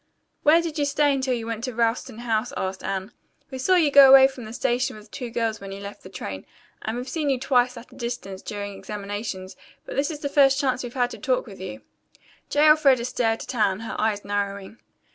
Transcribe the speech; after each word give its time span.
"Where 0.41 0.63
did 0.63 0.79
you 0.79 0.85
stay 0.85 1.13
until 1.13 1.35
you 1.35 1.45
went 1.45 1.63
to 1.65 1.75
Ralston 1.75 2.17
House?" 2.25 2.51
asked 2.57 2.83
Anne. 2.83 3.11
"We 3.51 3.59
saw 3.59 3.75
you 3.75 3.91
go 3.91 4.09
away 4.09 4.27
from 4.27 4.45
the 4.45 4.51
station 4.51 4.95
with 4.97 5.11
two 5.11 5.29
girls 5.29 5.61
when 5.61 5.71
you 5.71 5.79
left 5.79 6.01
the 6.01 6.09
train, 6.09 6.47
and 6.81 6.97
we've 6.97 7.07
seen 7.07 7.29
you 7.29 7.39
twice 7.39 7.77
at 7.77 7.91
a 7.91 7.95
distance 7.95 8.41
during 8.41 8.73
examinations, 8.75 9.55
but 9.85 9.95
this 9.95 10.09
is 10.09 10.21
the 10.21 10.27
first 10.27 10.59
chance 10.59 10.81
we've 10.81 10.95
had 10.95 11.11
to 11.11 11.19
talk 11.19 11.45
with 11.45 11.61
you." 11.61 11.83
J. 12.49 12.65
Elfreda 12.67 13.05
stared 13.05 13.43
at 13.43 13.53
Anne, 13.53 13.81
her 13.81 13.95
eyes 14.01 14.25
narrowing. 14.25 14.79